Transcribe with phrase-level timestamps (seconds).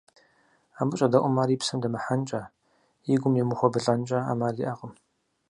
[0.79, 2.41] Абы щӀэдэӀум ар и псэм дэмыхьэнкӀэ,
[3.13, 4.93] и гум емыхуэбылӀэнкӀэ Ӏэмал иӀэкъым.